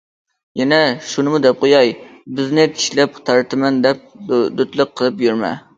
يەنە 0.61 0.79
شۇنىمۇ 1.09 1.41
دەپ 1.43 1.61
قوياي، 1.65 1.93
بىزنى 2.39 2.67
چىشلەپ 2.79 3.23
تارتىمەن 3.29 3.79
دەپ 3.89 4.05
دۆتلۈك 4.35 4.99
قىلىپ 5.01 5.29
يۈرمە! 5.29 5.57